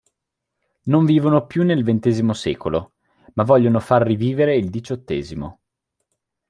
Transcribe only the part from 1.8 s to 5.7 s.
ventesimo secolo ma vogliono far rivivere il diciottesimo".